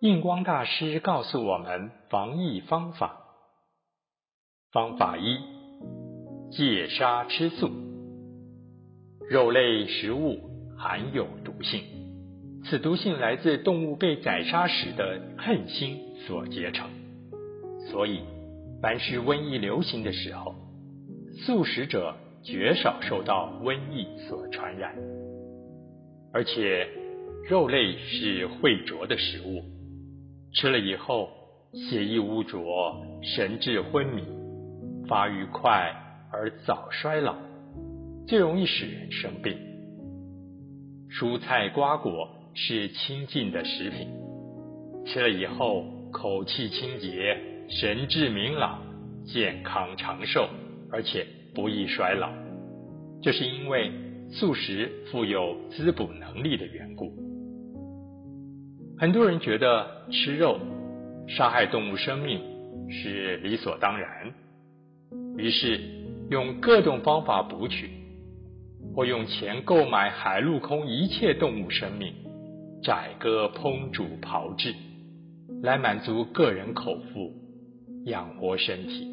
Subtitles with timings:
[0.00, 3.20] 印光大师告诉我们防疫方法。
[4.72, 5.36] 方法一：
[6.50, 7.70] 戒杀吃素。
[9.28, 10.38] 肉类食物
[10.78, 11.84] 含有毒性，
[12.64, 16.88] 此毒性来自动物被宰杀时的恨心所结成。
[17.90, 18.22] 所以，
[18.80, 20.54] 凡是瘟疫流行的时候，
[21.44, 24.94] 素食者绝少受到瘟疫所传染。
[26.32, 26.88] 而且，
[27.46, 29.62] 肉类是秽浊的食物，
[30.52, 31.30] 吃了以后
[31.72, 34.24] 血液污浊，神志昏迷，
[35.08, 35.94] 发育快
[36.32, 37.36] 而早衰老，
[38.26, 39.56] 最容易使人生病。
[41.08, 44.08] 蔬菜瓜果是清净的食品，
[45.06, 47.38] 吃了以后口气清洁，
[47.68, 48.82] 神志明朗，
[49.24, 50.48] 健康长寿，
[50.90, 51.24] 而且
[51.54, 52.28] 不易衰老。
[53.22, 53.92] 这是因为
[54.32, 57.19] 素食富有滋补能力的缘故。
[59.00, 60.60] 很多人觉得吃肉
[61.26, 62.38] 杀害动物生命
[62.90, 64.30] 是理所当然，
[65.38, 65.80] 于是
[66.28, 67.88] 用各种方法捕取，
[68.94, 72.12] 或用钱购买海陆空一切动物生命，
[72.84, 74.74] 宰割烹煮炮制，
[75.62, 77.32] 来满足个人口腹，
[78.04, 79.08] 养活身体，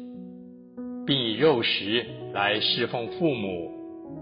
[1.06, 3.72] 并以肉食来侍奉父母、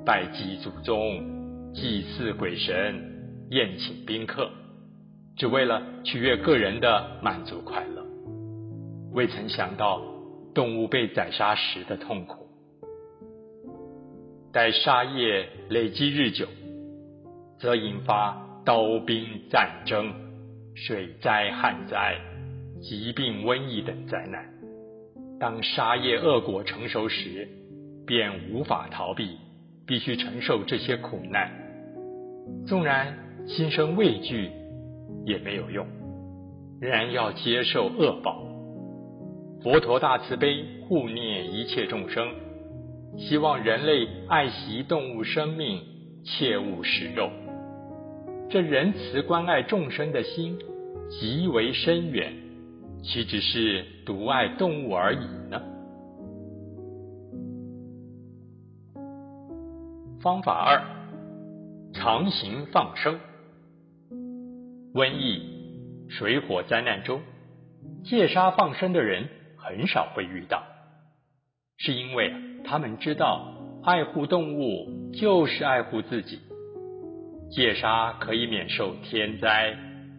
[0.07, 4.49] 拜祭祖宗、祭祀鬼神、宴请宾客。
[5.37, 8.03] 只为了取悦个人的满足快乐，
[9.13, 10.01] 未曾想到
[10.55, 12.49] 动物被宰杀时的痛苦。
[14.51, 16.47] 待杀业累积日久，
[17.59, 20.11] 则引发刀兵战争、
[20.75, 22.17] 水灾旱灾、
[22.81, 24.43] 疾病瘟疫等灾难。
[25.39, 27.47] 当杀业恶果成熟时，
[28.07, 29.37] 便无法逃避，
[29.87, 31.51] 必须承受这些苦难。
[32.67, 33.15] 纵然
[33.47, 34.51] 心生畏惧。
[35.25, 35.87] 也没有用，
[36.81, 38.43] 仍然要接受恶报。
[39.63, 42.29] 佛陀大慈悲，护念一切众生，
[43.17, 45.81] 希望人类爱惜动物生命，
[46.25, 47.31] 切勿食肉。
[48.49, 50.59] 这仁慈关爱众生的心
[51.11, 52.33] 极为深远，
[53.03, 55.61] 岂只是独爱动物而已呢？
[60.21, 60.83] 方法二：
[61.93, 63.19] 常行放生。
[64.97, 65.43] 瘟疫、
[66.09, 67.21] 水火灾难中，
[68.03, 70.63] 戒杀放生的人很少会遇到，
[71.77, 72.33] 是因为
[72.65, 76.39] 他们知道爱护动物就是爱护自己。
[77.51, 79.77] 戒杀可以免受天灾、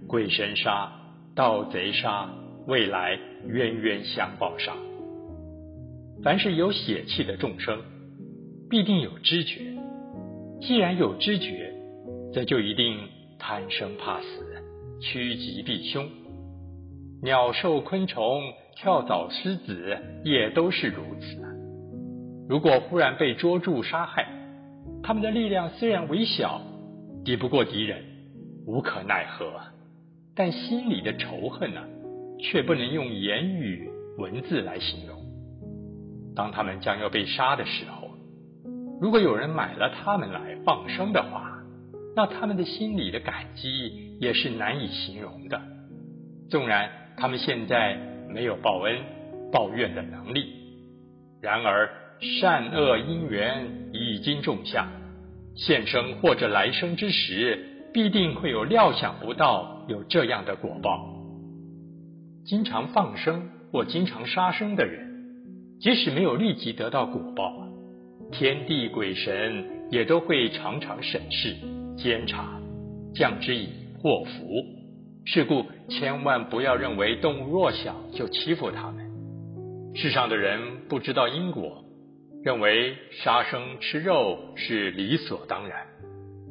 [0.07, 0.91] 鬼神杀、
[1.35, 2.29] 盗贼杀、
[2.67, 3.17] 未来
[3.47, 4.73] 冤冤相报杀。
[6.23, 7.81] 凡是有血气的众生，
[8.69, 9.59] 必定有知觉。
[10.61, 11.73] 既然有知觉，
[12.31, 12.99] 则就一定
[13.37, 14.63] 贪生怕死。
[14.99, 16.07] 趋吉避凶，
[17.21, 18.41] 鸟兽昆虫、
[18.75, 21.37] 跳蚤狮子也都是如此。
[22.49, 24.27] 如果忽然被捉住杀害，
[25.03, 26.61] 他们的力量虽然微小，
[27.23, 28.03] 敌不过敌人，
[28.65, 29.51] 无可奈何，
[30.35, 31.81] 但心里的仇恨呢，
[32.39, 33.87] 却不能用言语
[34.17, 35.15] 文字来形容。
[36.35, 38.09] 当他们将要被杀的时候，
[38.99, 41.46] 如果有人买了他们来放生的话，
[42.17, 44.05] 那他们的心里的感激。
[44.19, 45.61] 也是难以形容的。
[46.49, 47.95] 纵然他们现在
[48.27, 48.97] 没有报恩
[49.51, 50.55] 报怨的能力，
[51.39, 51.87] 然而
[52.19, 54.87] 善恶因缘已经种下，
[55.55, 61.13] 现生或者来生之时，必定会有料想不到有这样的果报。
[62.43, 65.07] 经常放生或经常杀生的人，
[65.79, 67.53] 即使没有立即得到果报，
[68.31, 71.55] 天地鬼神也都会常常审视
[71.97, 72.61] 监察，
[73.13, 73.69] 降之以。
[73.99, 74.63] 祸福，
[75.25, 79.03] 是故千万不要认为动物弱小就欺负它们。
[79.95, 81.83] 世上的人不知道因果，
[82.43, 85.87] 认为杀生吃肉是理所当然，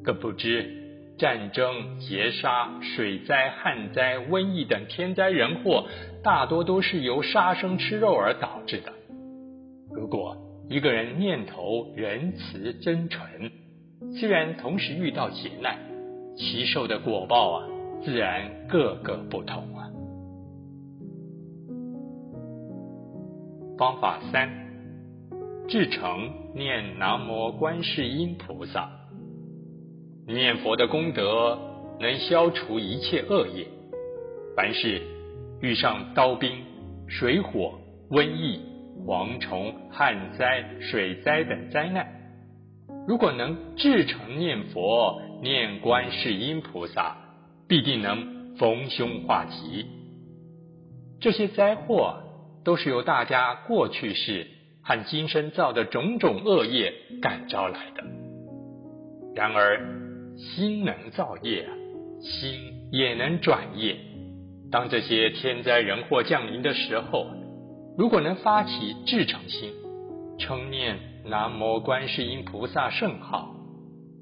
[0.02, 5.86] 更不知战争、劫杀、水灾、旱灾、瘟疫等天灾人祸，
[6.24, 8.92] 大多都是由杀生吃肉而导致的。
[9.94, 10.36] 如果
[10.68, 13.22] 一个人念头仁慈真诚，
[14.18, 15.78] 虽然同时遇到劫难。
[16.38, 17.66] 其受的果报啊，
[18.04, 19.88] 自然各个不同啊。
[23.78, 24.50] 方法三：
[25.66, 28.90] 至诚念南无观世音菩萨。
[30.26, 31.58] 念佛的功德
[31.98, 33.66] 能消除一切恶业。
[34.54, 35.00] 凡是
[35.62, 36.50] 遇上刀兵、
[37.08, 37.78] 水火、
[38.10, 38.60] 瘟疫、
[39.06, 42.06] 蝗虫、旱灾、水灾等灾难，
[43.06, 45.22] 如果能至诚念佛。
[45.42, 47.18] 念观世音菩萨，
[47.68, 49.84] 必定能逢凶化吉。
[51.20, 52.22] 这些灾祸
[52.64, 54.46] 都是由大家过去世
[54.82, 58.02] 和今生造的种种恶业感召来的。
[59.34, 59.78] 然而，
[60.38, 61.68] 心能造业，
[62.22, 63.94] 心也能转业。
[64.72, 67.26] 当这些天灾人祸降临的时候，
[67.98, 69.70] 如果能发起至诚心，
[70.38, 70.96] 称念
[71.28, 73.54] 南无观世音菩萨圣号，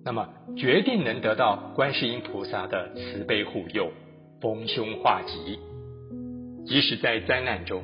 [0.05, 3.91] 那么决定能得到观世音菩萨的慈悲护佑，
[4.41, 5.59] 逢凶化吉。
[6.67, 7.83] 即使在灾难中，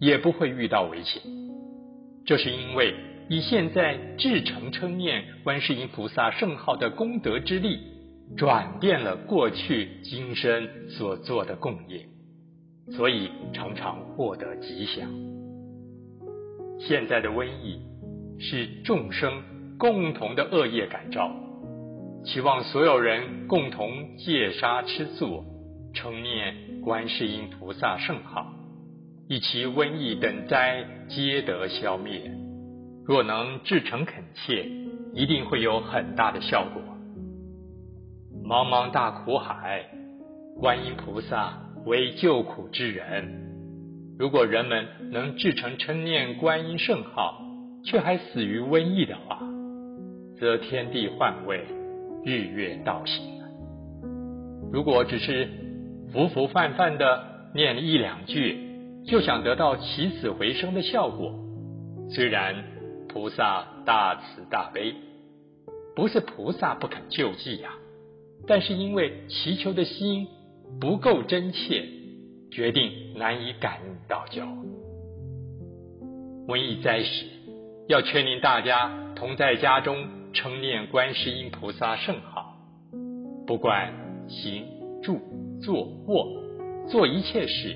[0.00, 1.22] 也不会遇到危险。
[2.24, 2.94] 这是因为
[3.28, 7.78] 以现在至诚称念观世音菩萨圣号的功德之力，
[8.38, 12.06] 转变了过去今生所做的供业，
[12.92, 15.10] 所以常常获得吉祥。
[16.78, 17.80] 现在的瘟疫
[18.38, 19.42] 是众生
[19.78, 21.30] 共同的恶业感召，
[22.24, 25.44] 期望所有人共同戒杀吃素，
[25.94, 26.66] 称念。
[26.86, 28.46] 观世音菩萨圣号，
[29.28, 32.30] 以其瘟疫等灾皆得消灭。
[33.04, 34.70] 若能至诚恳切，
[35.12, 36.80] 一定会有很大的效果。
[38.44, 39.84] 茫茫大苦海，
[40.60, 44.16] 观音菩萨为救苦之人。
[44.16, 47.42] 如果人们能至诚称念观音圣号，
[47.86, 49.40] 却还死于瘟疫的话，
[50.38, 51.64] 则天地换位，
[52.24, 53.24] 日月倒行。
[54.72, 55.48] 如果只是
[56.12, 58.58] 浮浮泛泛的念一两句，
[59.06, 61.32] 就想得到起死回生的效果。
[62.10, 62.56] 虽然
[63.08, 64.92] 菩萨大慈大悲，
[65.94, 67.70] 不是菩萨不肯救济呀，
[68.48, 70.26] 但是因为祈求的心
[70.80, 71.84] 不够真切，
[72.50, 74.44] 决定难以感应道教。
[76.48, 77.26] 瘟疫灾时，
[77.88, 82.56] 要劝令大家同在家中称念观世音菩萨圣号，
[83.46, 83.92] 不管
[84.28, 84.64] 行
[85.02, 85.20] 住。
[85.58, 86.28] 坐卧
[86.86, 87.74] 做一切事，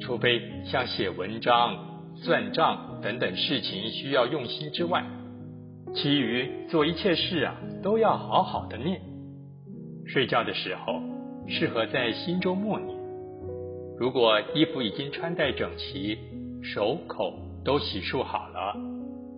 [0.00, 1.76] 除非像写文章、
[2.16, 5.04] 算账等等事情需要用心之外，
[5.94, 9.02] 其余做一切事啊，都要好好的念。
[10.06, 11.02] 睡觉的时候，
[11.46, 12.98] 适合在心中默念。
[13.98, 16.16] 如果衣服已经穿戴整齐，
[16.62, 18.74] 手口都洗漱好了，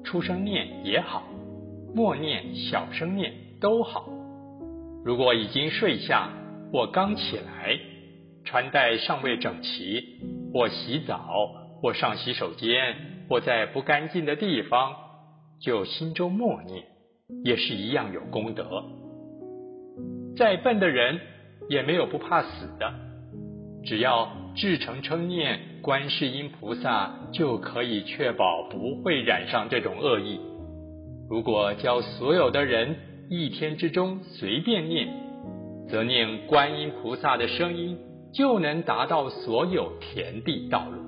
[0.04, 1.22] 出声念也好，
[1.94, 4.08] 默念、小声念都好。
[5.04, 6.30] 如果已经睡下。
[6.72, 7.78] 或刚起来，
[8.46, 10.02] 穿戴尚未整齐，
[10.54, 11.50] 或洗澡，
[11.82, 12.96] 或上洗手间，
[13.28, 14.94] 或在不干净的地方，
[15.60, 16.86] 就心中默念，
[17.44, 18.84] 也是一样有功德。
[20.34, 21.20] 再笨的人
[21.68, 22.94] 也没有不怕死的，
[23.84, 30.40] 只要至诚称念观世音菩萨，就可以确保不会染上这种恶意。
[31.28, 32.96] 如果教所有的人
[33.30, 35.22] 一天之中随便念。
[35.88, 37.98] 则念观音菩萨的声音，
[38.32, 41.02] 就能达到所有田地道路。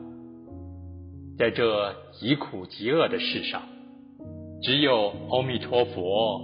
[1.39, 3.63] 在这极苦极恶的世上，
[4.63, 6.39] 只有阿弥陀佛、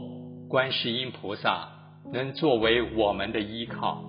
[0.48, 1.68] 观世音菩萨
[2.14, 4.02] 能作为我们的依靠。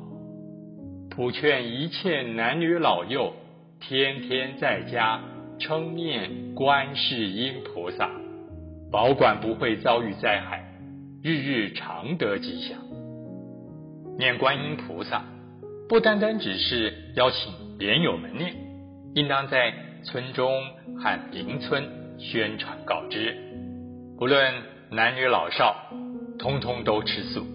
[1.13, 3.33] 普劝一切男女老幼，
[3.81, 5.19] 天天在家
[5.59, 8.09] 称念观世音菩萨，
[8.89, 10.63] 保管不会遭遇灾害，
[11.21, 12.77] 日日常得吉祥。
[14.17, 15.25] 念观音菩萨，
[15.89, 18.55] 不单单只是邀请莲友们念，
[19.13, 20.63] 应当在村中
[20.97, 21.83] 和邻村
[22.19, 23.35] 宣传告知，
[24.17, 24.53] 不论
[24.91, 25.75] 男女老少，
[26.39, 27.45] 通通都吃素，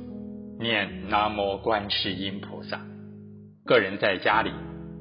[0.61, 2.79] 念南无观世音菩萨。
[3.67, 4.51] 个人在家里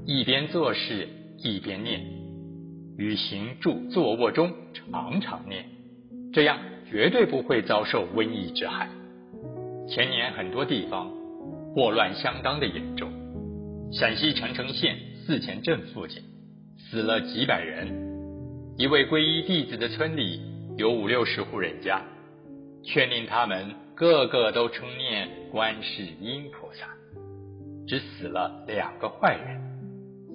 [0.06, 1.08] 一边做事
[1.38, 2.02] 一边念，
[2.98, 5.66] 于行住坐卧中常常念，
[6.34, 6.58] 这样
[6.90, 8.90] 绝对不会遭受瘟疫之害。
[9.88, 11.12] 前年很多地方。
[11.76, 13.12] 祸乱相当的严重，
[13.92, 14.96] 陕西澄城县
[15.26, 16.24] 四前镇附近
[16.78, 17.90] 死了几百人。
[18.78, 20.40] 一位皈依弟子的村里
[20.78, 22.02] 有五六十户人家，
[22.86, 26.88] 劝令他们个个都称念观世音菩萨，
[27.88, 29.62] 只死了两个坏人，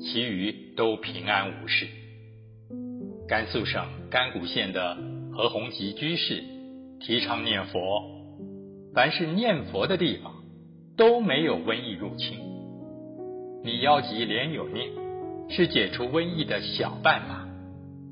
[0.03, 1.87] 其余都平安无事。
[3.29, 4.97] 甘肃省甘谷县的
[5.33, 6.43] 何洪吉居士
[7.01, 8.03] 提倡念佛，
[8.95, 10.35] 凡是念佛的地方。
[10.97, 12.37] 都没有瘟疫入侵。
[13.65, 14.91] 你邀集连友念，
[15.49, 17.49] 是解除瘟疫的小办法；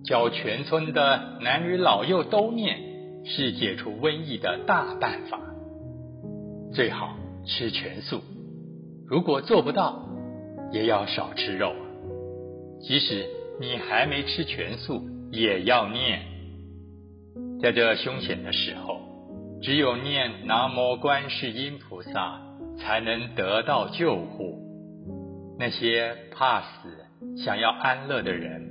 [0.07, 2.79] 教全村的男女老幼都念，
[3.27, 5.39] 是解除瘟疫的大办法。
[6.73, 8.23] 最好吃全素，
[9.09, 10.09] 如果做不到，
[10.73, 11.75] 也要少吃肉。
[12.83, 13.27] 即使
[13.61, 16.21] 你还没吃全素，也要念。
[17.61, 19.01] 在这凶险的时候，
[19.63, 22.47] 只有念南无观世音菩萨。
[22.81, 24.63] 才能得到救护。
[25.59, 28.71] 那些怕死、想要安乐的人，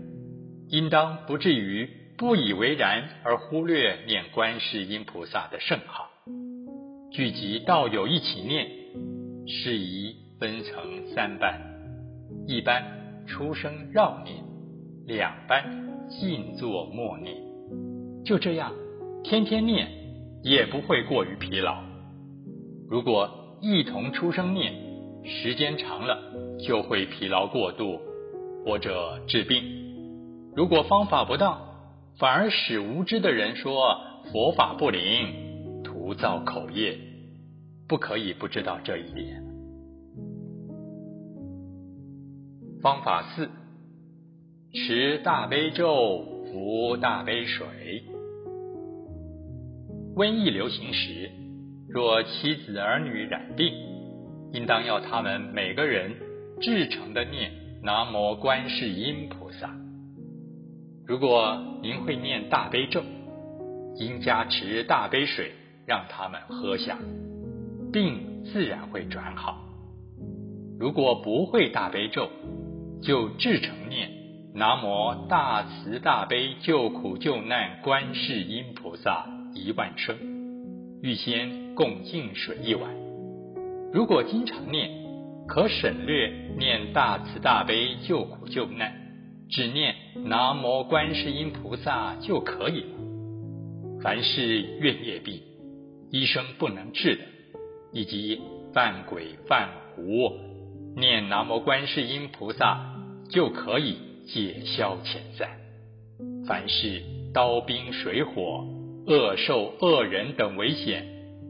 [0.70, 6.08] 应当不至于不以为然而忽略念观世音菩萨的圣号。
[7.12, 8.66] 聚集道友一起念，
[9.46, 11.60] 适宜分成三班：
[12.46, 12.84] 一班
[13.26, 14.36] 出声绕念，
[15.08, 15.64] 两班
[16.08, 17.36] 静坐默念。
[18.24, 18.72] 就这样，
[19.24, 19.88] 天天念
[20.44, 21.82] 也不会过于疲劳。
[22.88, 24.74] 如果一同出声念，
[25.26, 26.20] 时间长了
[26.60, 28.00] 就会疲劳过度
[28.64, 29.64] 或者治病。
[30.56, 31.60] 如果方法不当，
[32.20, 34.00] 反而使无知的人说
[34.32, 36.96] 佛法不灵，徒造口业。
[37.88, 39.47] 不可以不知道这一点。
[42.82, 43.50] 方法四：
[44.72, 47.66] 持大悲咒，服大悲水。
[50.16, 51.32] 瘟疫流行时，
[51.90, 53.74] 若妻子儿女染病，
[54.54, 56.16] 应当要他们每个人
[56.62, 59.76] 至诚的念南无观世音菩萨。
[61.08, 63.02] 如果您会念大悲咒，
[63.96, 65.52] 应加持大悲水
[65.88, 66.98] 让他们喝下，
[67.92, 69.64] 病自然会转好。
[70.80, 72.30] 如果不会大悲咒，
[73.02, 74.10] 就至诚念
[74.54, 79.28] 南无大慈大悲救苦救难观世音菩萨。
[79.54, 80.16] 一万声，
[81.02, 82.94] 预先共净水一碗。
[83.92, 84.92] 如果经常念，
[85.48, 88.94] 可省略念大慈大悲救苦救难，
[89.50, 92.90] 只念南无观世音菩萨就可以了。
[94.02, 95.42] 凡是怨业病，
[96.12, 97.22] 医生不能治的，
[97.94, 98.40] 以及
[98.74, 100.34] 犯鬼犯狐，
[100.98, 102.96] 念南无观世音菩萨
[103.30, 105.48] 就可以解消遣散。
[106.48, 108.66] 凡是刀兵水火。
[109.06, 111.06] 恶兽、恶人等危险，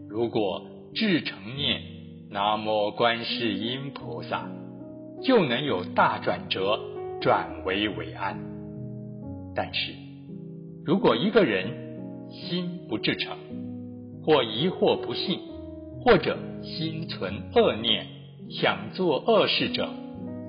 [0.08, 0.64] 如果
[0.94, 1.82] 至诚念
[2.30, 4.48] 南无观世音菩萨，
[5.24, 6.80] 就能有大转折，
[7.20, 8.38] 转危为安。
[9.56, 9.94] 但是，
[10.86, 13.36] 如果一个人心不至诚，
[14.24, 15.40] 或疑惑不信，
[16.04, 18.06] 或者心存恶念，
[18.50, 19.90] 想做恶事者，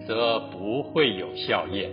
[0.06, 1.90] 则不会有效验。